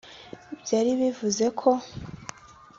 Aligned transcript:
Byari 0.61 0.91
bivuze 0.99 1.45
ko 1.59 1.69